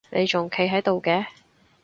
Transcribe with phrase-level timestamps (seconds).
[0.09, 1.27] 你仲企到嘅？